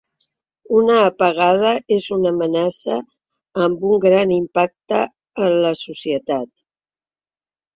[0.77, 2.97] Una apagada és una amenaça
[3.67, 5.03] amb un gran impacte
[5.47, 6.51] en la societat.